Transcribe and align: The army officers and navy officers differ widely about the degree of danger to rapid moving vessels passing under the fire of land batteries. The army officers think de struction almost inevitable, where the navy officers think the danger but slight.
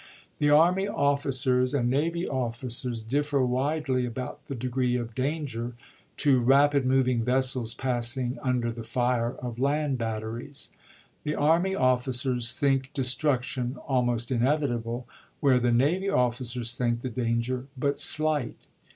The 0.39 0.49
army 0.49 0.87
officers 0.87 1.75
and 1.75 1.87
navy 1.87 2.27
officers 2.27 3.03
differ 3.03 3.43
widely 3.45 4.03
about 4.03 4.47
the 4.47 4.55
degree 4.55 4.95
of 4.95 5.13
danger 5.13 5.75
to 6.17 6.39
rapid 6.39 6.87
moving 6.87 7.23
vessels 7.23 7.75
passing 7.75 8.39
under 8.41 8.71
the 8.71 8.81
fire 8.81 9.35
of 9.35 9.59
land 9.59 9.99
batteries. 9.99 10.71
The 11.23 11.35
army 11.35 11.75
officers 11.75 12.51
think 12.51 12.89
de 12.95 13.03
struction 13.03 13.77
almost 13.87 14.31
inevitable, 14.31 15.07
where 15.39 15.59
the 15.59 15.71
navy 15.71 16.09
officers 16.09 16.73
think 16.75 17.01
the 17.01 17.09
danger 17.11 17.67
but 17.77 17.99
slight. 17.99 18.57